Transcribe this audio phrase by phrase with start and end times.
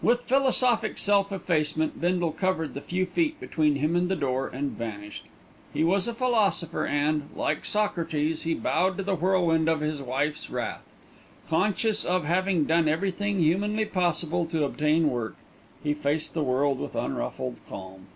[0.00, 4.70] With philosophic self effacement Bindle covered the few feet between him and the door and
[4.70, 5.26] vanished.
[5.74, 10.48] He was a philosopher and, like Socrates, he bowed to the whirlwind of his wife's
[10.48, 10.88] wrath.
[11.50, 15.36] Conscious of having done everything humanly possible to obtain work,
[15.84, 18.06] he faced the world with unruffled calm.